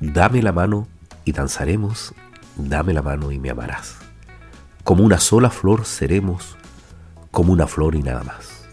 [0.00, 0.88] dame la mano
[1.24, 2.14] y danzaremos,
[2.56, 3.96] dame la mano y me amarás.
[4.84, 6.56] Como una sola flor seremos,
[7.30, 8.66] como una flor y nada más.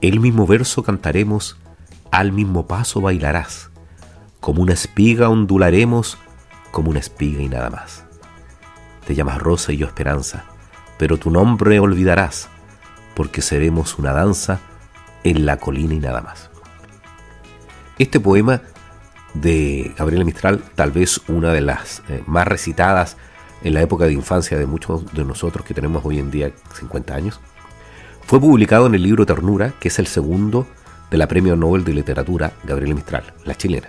[0.00, 1.56] El mismo verso cantaremos,
[2.10, 3.70] al mismo paso bailarás,
[4.40, 6.18] como una espiga ondularemos,
[6.70, 8.04] como una espiga y nada más.
[9.06, 10.44] Te llamas Rosa y yo Esperanza,
[10.98, 12.48] pero tu nombre olvidarás,
[13.14, 14.60] porque seremos una danza
[15.22, 16.50] en la colina y nada más.
[17.98, 18.62] Este poema
[19.34, 23.16] de Gabriela Mistral, tal vez una de las eh, más recitadas
[23.62, 27.14] en la época de infancia de muchos de nosotros que tenemos hoy en día 50
[27.14, 27.40] años,
[28.26, 30.66] fue publicado en el libro Ternura, que es el segundo
[31.10, 33.88] de la Premio Nobel de Literatura Gabriela Mistral, la chilena.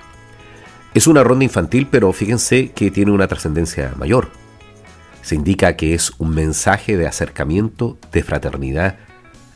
[0.93, 4.29] Es una ronda infantil, pero fíjense que tiene una trascendencia mayor.
[5.21, 8.97] Se indica que es un mensaje de acercamiento, de fraternidad,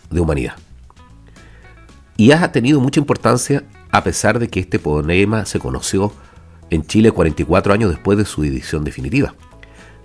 [0.09, 0.55] de humanidad.
[2.17, 6.13] Y ha tenido mucha importancia a pesar de que este poema se conoció
[6.69, 9.33] en Chile 44 años después de su edición definitiva.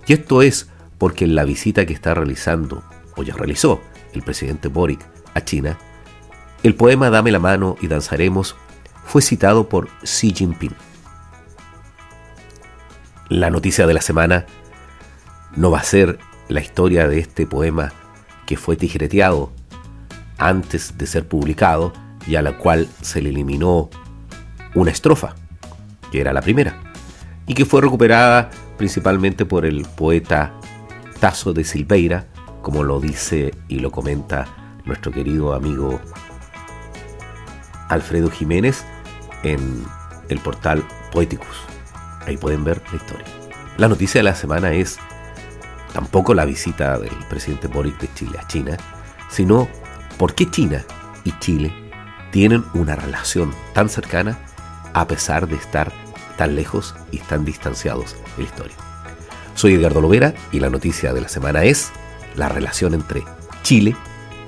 [0.07, 2.83] Y esto es porque en la visita que está realizando,
[3.15, 3.81] o ya realizó,
[4.13, 5.77] el presidente Boric a China,
[6.63, 8.55] el poema Dame la mano y danzaremos
[9.05, 10.73] fue citado por Xi Jinping.
[13.29, 14.45] La noticia de la semana
[15.55, 17.93] no va a ser la historia de este poema
[18.45, 19.51] que fue tijereteado
[20.37, 21.93] antes de ser publicado,
[22.27, 23.89] y a la cual se le eliminó
[24.73, 25.35] una estrofa,
[26.11, 26.75] que era la primera,
[27.47, 30.53] y que fue recuperada principalmente por el poeta
[31.19, 32.27] Tasso de Silveira,
[32.61, 34.47] como lo dice y lo comenta
[34.85, 35.99] nuestro querido amigo
[37.89, 38.83] Alfredo Jiménez
[39.43, 39.85] en
[40.29, 41.55] el portal Poeticus.
[42.25, 43.25] Ahí pueden ver la historia.
[43.77, 44.97] La noticia de la semana es
[45.93, 48.77] tampoco la visita del presidente Boric de Chile a China,
[49.29, 49.67] sino
[50.17, 50.83] por qué China
[51.23, 51.84] y Chile
[52.35, 54.37] tienen una relación tan cercana
[54.93, 55.93] a pesar de estar
[56.37, 58.75] tan lejos y tan distanciados en la historia.
[59.53, 61.93] Soy Edgardo Lovera y la noticia de la semana es
[62.35, 63.23] la relación entre
[63.63, 63.95] Chile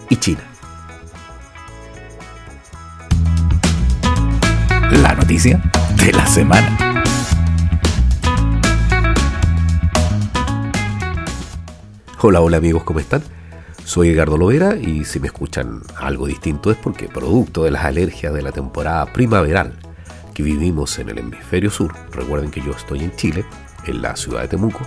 [0.10, 0.42] y China.
[4.92, 5.64] La noticia
[5.96, 7.04] de la semana.
[12.20, 13.37] Hola, hola amigos, ¿cómo están?
[13.88, 18.34] Soy Edgardo Lovera y si me escuchan algo distinto es porque producto de las alergias
[18.34, 19.80] de la temporada primaveral
[20.34, 23.46] que vivimos en el hemisferio sur, recuerden que yo estoy en Chile,
[23.86, 24.82] en la ciudad de Temuco,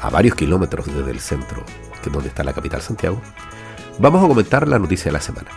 [0.00, 1.64] a varios kilómetros desde el centro,
[2.02, 3.20] que es donde está la capital Santiago,
[4.00, 5.50] vamos a comentar la noticia de la semana.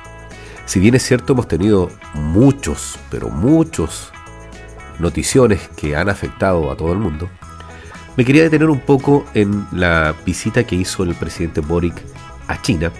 [0.67, 4.11] Si bien es cierto, hemos tenido muchos, pero muchos
[4.99, 7.27] noticiones que han afectado a todo el mundo,
[8.17, 11.95] me quería detener un poco en la visita que hizo el presidente Boric
[12.47, 12.91] a China,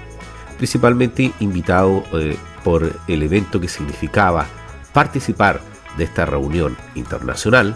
[0.58, 4.48] principalmente invitado eh, por el evento que significaba
[4.94, 5.62] participar
[5.98, 7.76] de esta reunión internacional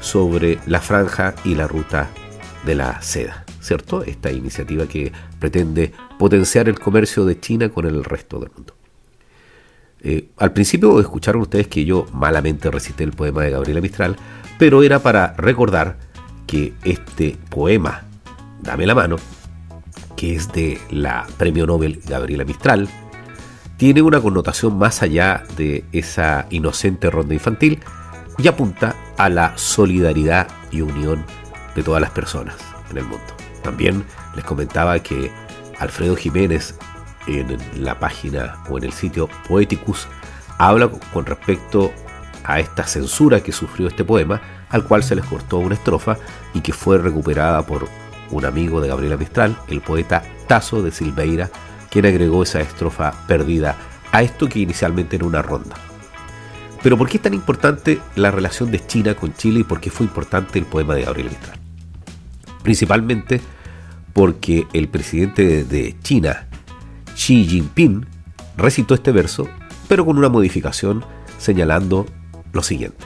[0.00, 2.10] sobre la franja y la ruta
[2.64, 4.02] de la seda, ¿cierto?
[4.02, 8.74] Esta iniciativa que pretende potenciar el comercio de China con el resto del mundo.
[10.02, 14.16] Eh, al principio escucharon ustedes que yo malamente recité el poema de Gabriela Mistral,
[14.58, 15.98] pero era para recordar
[16.46, 18.02] que este poema,
[18.62, 19.16] Dame la mano,
[20.16, 22.88] que es de la Premio Nobel Gabriela Mistral,
[23.76, 27.80] tiene una connotación más allá de esa inocente ronda infantil
[28.38, 31.24] y apunta a la solidaridad y unión
[31.74, 32.56] de todas las personas
[32.90, 33.26] en el mundo.
[33.62, 34.04] También
[34.34, 35.30] les comentaba que
[35.78, 36.74] Alfredo Jiménez
[37.26, 40.06] en la página o en el sitio Poeticus
[40.58, 41.92] habla con respecto
[42.44, 44.40] a esta censura que sufrió este poema,
[44.70, 46.16] al cual se les cortó una estrofa
[46.54, 47.88] y que fue recuperada por
[48.30, 51.50] un amigo de Gabriela Mistral, el poeta Tasso de Silveira,
[51.90, 53.76] quien agregó esa estrofa perdida
[54.12, 55.76] a esto que inicialmente era una ronda.
[56.82, 59.90] Pero ¿por qué es tan importante la relación de China con Chile y por qué
[59.90, 61.58] fue importante el poema de Gabriela Mistral?
[62.62, 63.40] Principalmente
[64.12, 66.46] porque el presidente de China,
[67.14, 68.06] Xi Jinping,
[68.56, 69.48] recitó este verso,
[69.88, 71.04] pero con una modificación
[71.38, 72.06] señalando
[72.52, 73.04] lo siguiente.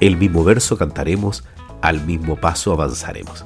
[0.00, 1.44] El mismo verso cantaremos,
[1.80, 3.44] al mismo paso avanzaremos.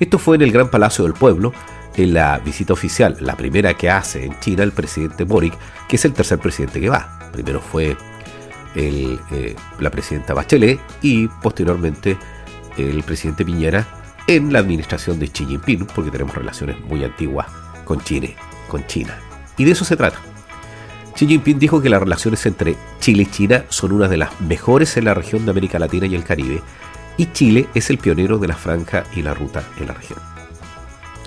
[0.00, 1.52] Esto fue en el Gran Palacio del Pueblo,
[1.94, 5.54] en la visita oficial, la primera que hace en China el presidente Boric,
[5.88, 7.30] que es el tercer presidente que va.
[7.32, 7.96] Primero fue
[8.74, 12.16] eh, la presidenta Bachelet y posteriormente
[12.78, 13.86] el presidente Piñera
[14.26, 17.46] en la administración de Xi Jinping, porque tenemos relaciones muy antiguas
[17.84, 18.28] con China,
[18.68, 19.18] con China.
[19.58, 20.18] Y de eso se trata.
[21.14, 24.96] Xi Jinping dijo que las relaciones entre Chile y China son una de las mejores
[24.96, 26.62] en la región de América Latina y el Caribe
[27.20, 30.18] y Chile es el pionero de la franja y la ruta en la región.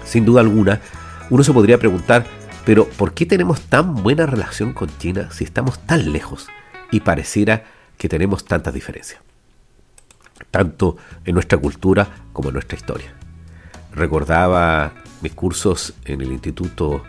[0.03, 0.81] Sin duda alguna,
[1.29, 2.25] uno se podría preguntar,
[2.65, 6.47] pero ¿por qué tenemos tan buena relación con China si estamos tan lejos
[6.89, 7.65] y pareciera
[7.99, 9.21] que tenemos tantas diferencias?
[10.49, 13.13] tanto en nuestra cultura como en nuestra historia.
[13.93, 17.03] Recordaba mis cursos en el Instituto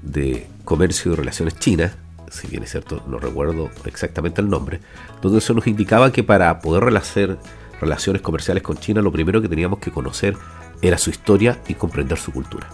[0.00, 1.92] de Comercio y Relaciones Chinas,
[2.30, 4.80] si bien es cierto, no recuerdo exactamente el nombre,
[5.20, 7.38] donde se nos indicaba que para poder hacer
[7.82, 10.36] relaciones comerciales con China, lo primero que teníamos que conocer
[10.80, 12.68] era su historia y comprender su cultura.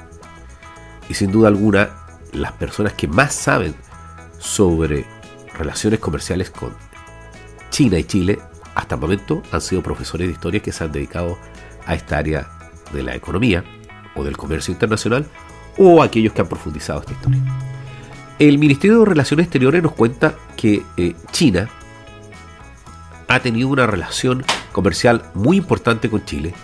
[1.09, 1.89] Y sin duda alguna,
[2.33, 3.75] las personas que más saben
[4.39, 5.07] sobre
[5.55, 6.75] relaciones comerciales con
[7.71, 8.39] China y Chile
[8.75, 11.39] hasta el momento han sido profesores de historia que se han dedicado
[11.87, 12.47] a esta área
[12.93, 13.65] de la economía
[14.15, 15.27] o del comercio internacional
[15.79, 17.41] o aquellos que han profundizado esta historia.
[18.39, 21.69] El Ministerio de Relaciones Exteriores nos cuenta que eh, China
[23.27, 24.45] ha tenido una relación
[24.79, 26.55] comercial muy importante con Chile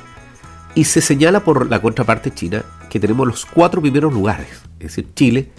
[0.76, 4.62] y se señala por la contraparte china que tenemos los cuatro primeros lugares.
[4.78, 5.50] Es decir, Chile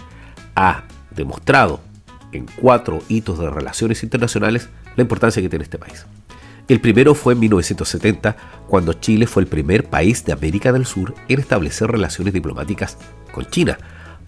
[0.56, 1.82] ha demostrado
[2.32, 6.06] en cuatro hitos de relaciones internacionales la importancia que tiene este país.
[6.70, 8.38] El primero fue en 1970,
[8.70, 12.98] cuando Chile fue el primer país de América del Sur en establecer relaciones diplomáticas
[13.34, 13.78] con China,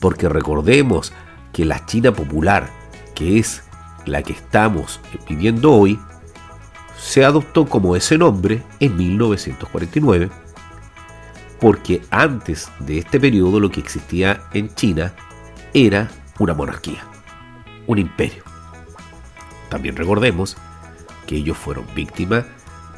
[0.02, 1.14] porque recordemos
[1.54, 2.70] que la China popular,
[3.16, 3.64] que es
[4.06, 5.00] la que estamos
[5.30, 5.98] viviendo hoy,
[6.98, 10.30] se adoptó como ese nombre en 1949,
[11.60, 15.14] porque antes de este periodo lo que existía en China
[15.74, 16.10] era
[16.40, 17.04] una monarquía,
[17.88, 18.44] un imperio.
[19.70, 20.58] También recordemos
[21.26, 22.46] que ellos fueron víctimas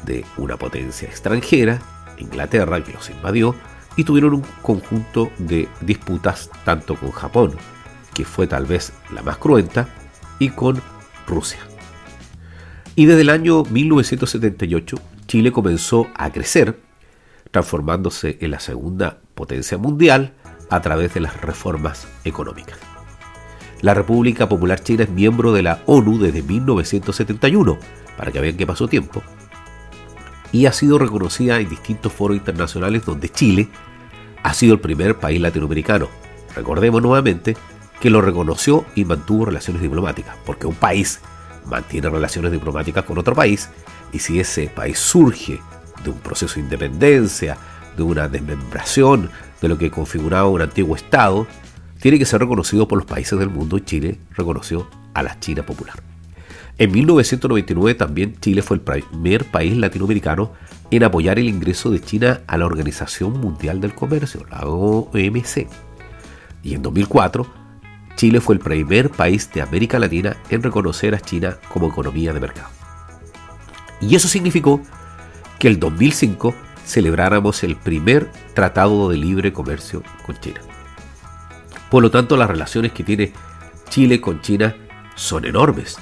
[0.04, 1.80] de una potencia extranjera,
[2.18, 3.54] Inglaterra, que los invadió,
[3.96, 7.56] y tuvieron un conjunto de disputas tanto con Japón,
[8.14, 9.88] que fue tal vez la más cruenta,
[10.38, 10.80] y con
[11.26, 11.69] Rusia.
[13.00, 16.80] Y desde el año 1978, Chile comenzó a crecer,
[17.50, 20.34] transformándose en la segunda potencia mundial
[20.68, 22.78] a través de las reformas económicas.
[23.80, 27.78] La República Popular China es miembro de la ONU desde 1971,
[28.18, 29.22] para que vean que pasó tiempo,
[30.52, 33.70] y ha sido reconocida en distintos foros internacionales donde Chile
[34.42, 36.10] ha sido el primer país latinoamericano.
[36.54, 37.56] Recordemos nuevamente
[37.98, 41.22] que lo reconoció y mantuvo relaciones diplomáticas, porque un país
[41.66, 43.68] mantiene relaciones diplomáticas con otro país,
[44.12, 45.60] y si ese país surge
[46.04, 47.56] de un proceso de independencia,
[47.96, 49.30] de una desmembración
[49.60, 51.46] de lo que configuraba un antiguo Estado,
[52.00, 55.64] tiene que ser reconocido por los países del mundo y Chile reconoció a la China
[55.64, 55.96] popular.
[56.78, 60.52] En 1999 también Chile fue el primer país latinoamericano
[60.90, 65.68] en apoyar el ingreso de China a la Organización Mundial del Comercio, la OMC.
[66.62, 67.46] Y en 2004,
[68.20, 72.40] Chile fue el primer país de América Latina en reconocer a China como economía de
[72.40, 72.68] mercado.
[73.98, 74.82] Y eso significó
[75.58, 80.60] que el 2005 celebráramos el primer tratado de libre comercio con China.
[81.90, 83.32] Por lo tanto, las relaciones que tiene
[83.88, 84.76] Chile con China
[85.14, 85.96] son enormes.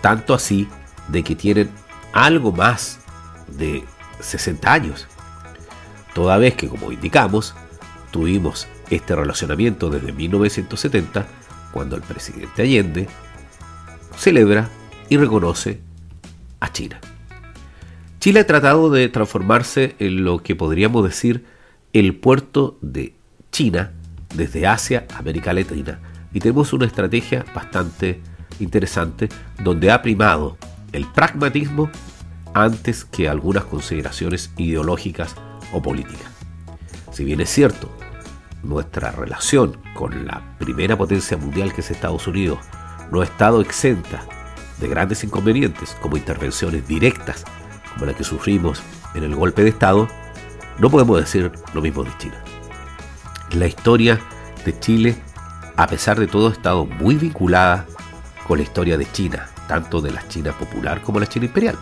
[0.00, 0.66] Tanto así
[1.06, 1.70] de que tienen
[2.12, 2.98] algo más
[3.46, 3.84] de
[4.18, 5.06] 60 años.
[6.12, 7.54] Toda vez que, como indicamos,
[8.10, 11.24] tuvimos este relacionamiento desde 1970,
[11.72, 13.08] cuando el presidente Allende
[14.16, 14.68] celebra
[15.08, 15.80] y reconoce
[16.60, 17.00] a China.
[18.20, 21.44] Chile ha tratado de transformarse en lo que podríamos decir
[21.92, 23.14] el puerto de
[23.50, 23.92] China
[24.34, 25.98] desde Asia a América Latina.
[26.32, 28.20] Y tenemos una estrategia bastante
[28.60, 29.28] interesante
[29.62, 30.56] donde ha primado
[30.92, 31.90] el pragmatismo
[32.54, 35.34] antes que algunas consideraciones ideológicas
[35.72, 36.30] o políticas.
[37.12, 37.90] Si bien es cierto,
[38.62, 42.58] nuestra relación con la primera potencia mundial que es Estados Unidos
[43.10, 44.24] no ha estado exenta
[44.78, 47.44] de grandes inconvenientes como intervenciones directas
[47.92, 48.82] como la que sufrimos
[49.14, 50.08] en el golpe de Estado,
[50.78, 52.42] no podemos decir lo mismo de China
[53.54, 54.20] la historia
[54.64, 55.16] de Chile,
[55.76, 57.86] a pesar de todo, ha estado muy vinculada
[58.46, 61.78] con la historia de China, tanto de la China popular como la China imperial.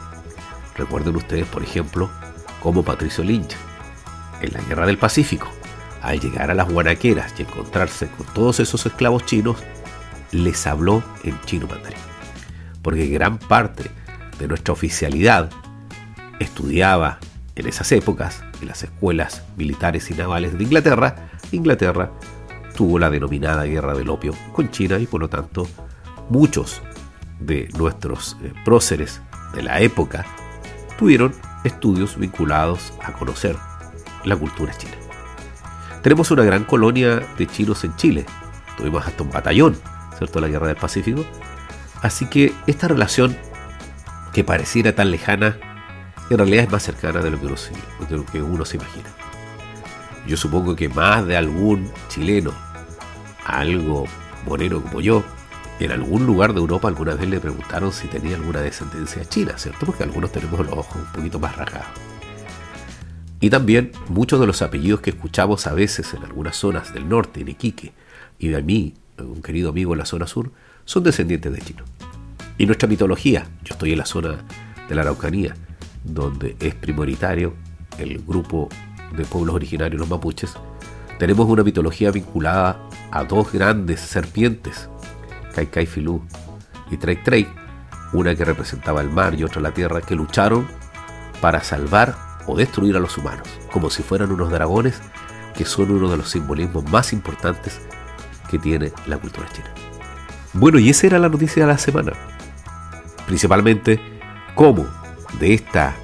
[0.77, 2.11] Recuerden ustedes, por ejemplo,
[2.63, 3.57] cómo Patricio Lynch,
[4.41, 5.49] en la Guerra del Pacífico,
[6.03, 9.59] al llegar a las guanaqueras y encontrarse con todos esos esclavos chinos,
[10.33, 11.99] les habló en chino mandarín.
[12.83, 13.91] Porque gran parte
[14.39, 15.51] de nuestra oficialidad
[16.39, 17.19] estudiaba
[17.57, 22.13] en esas épocas en las escuelas militares y navales de Inglaterra Inglaterra
[22.77, 25.67] tuvo la denominada guerra del opio con China y por lo tanto
[26.29, 26.81] muchos
[27.41, 29.21] de nuestros eh, próceres
[29.55, 30.25] de la época
[30.99, 33.57] tuvieron estudios vinculados a conocer
[34.25, 35.00] la cultura china.
[36.03, 38.25] Tenemos una gran colonia de chinos en Chile,
[38.77, 39.77] tuvimos hasta un batallón,
[40.17, 41.25] ¿cierto?, la guerra del Pacífico.
[42.01, 43.37] Así que esta relación
[44.33, 45.59] que pareciera tan lejana,
[46.31, 49.11] en realidad es más cercana de lo que de lo que uno se imagina.
[50.27, 52.53] Yo supongo que más de algún chileno,
[53.45, 54.07] algo
[54.47, 55.23] moreno como yo,
[55.81, 59.87] en algún lugar de Europa alguna vez le preguntaron si tenía alguna descendencia china, ¿cierto?
[59.87, 62.10] Porque algunos tenemos los ojos un poquito más rasgados.
[63.41, 67.41] Y también muchos de los apellidos que escuchamos a veces en algunas zonas del norte,
[67.41, 67.93] en Iquique,
[68.39, 70.53] y de mí, un querido amigo en la zona sur,
[70.85, 71.89] son descendientes de chinos.
[72.59, 74.45] Y nuestra mitología, yo estoy en la zona
[74.89, 75.57] de la Araucanía,
[76.05, 77.55] donde es prioritario
[77.99, 78.69] el grupo
[79.17, 80.55] de pueblos originarios, los mapuches,
[81.19, 82.81] tenemos una mitología vinculada
[83.11, 84.89] a dos grandes serpientes,
[85.55, 86.23] Kai Filú
[86.91, 87.47] y Trey Trey,
[88.13, 90.67] una que representaba el mar y otra la tierra, que lucharon
[91.43, 95.01] para salvar o destruir a los humanos, como si fueran unos dragones,
[95.55, 97.81] que son uno de los simbolismos más importantes
[98.51, 99.73] que tiene la cultura china.
[100.53, 102.13] Bueno, y esa era la noticia de la semana.
[103.27, 104.01] Principalmente
[104.55, 104.87] cómo
[105.39, 105.95] de esta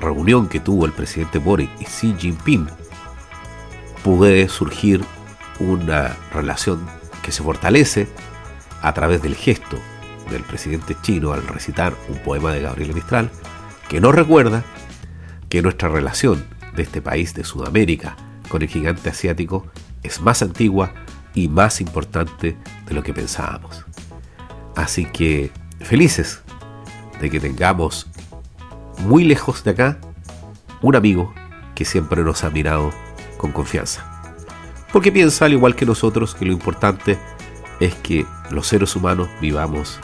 [0.00, 2.68] reunión que tuvo el presidente Boric y Xi Jinping
[4.02, 5.04] puede surgir
[5.60, 6.86] una relación
[7.22, 8.08] que se fortalece
[8.80, 9.78] a través del gesto
[10.30, 13.30] del presidente chino al recitar un poema de Gabriel Mistral,
[13.88, 14.64] que nos recuerda
[15.52, 16.42] que nuestra relación
[16.74, 18.16] de este país de Sudamérica
[18.48, 19.66] con el gigante asiático
[20.02, 20.94] es más antigua
[21.34, 22.56] y más importante
[22.86, 23.84] de lo que pensábamos.
[24.76, 26.40] Así que felices
[27.20, 28.06] de que tengamos
[29.00, 29.98] muy lejos de acá
[30.80, 31.34] un amigo
[31.74, 32.90] que siempre nos ha mirado
[33.36, 34.32] con confianza.
[34.90, 37.18] Porque piensa, al igual que nosotros, que lo importante
[37.78, 40.00] es que los seres humanos vivamos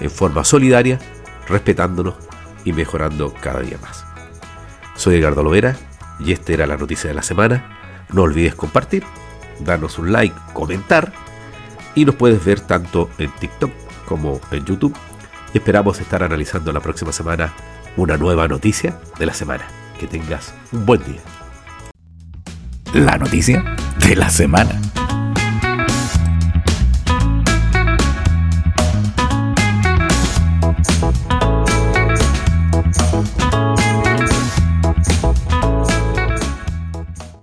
[0.00, 0.98] en forma solidaria,
[1.48, 2.16] respetándonos
[2.66, 4.11] y mejorando cada día más.
[4.96, 5.76] Soy Edgardo Lovera
[6.20, 7.78] y esta era la noticia de la semana.
[8.12, 9.04] No olvides compartir,
[9.60, 11.12] darnos un like, comentar
[11.94, 13.70] y nos puedes ver tanto en TikTok
[14.06, 14.96] como en YouTube.
[15.54, 17.52] Esperamos estar analizando la próxima semana
[17.96, 19.64] una nueva noticia de la semana.
[19.98, 21.20] Que tengas un buen día.
[22.94, 24.91] La noticia de la semana.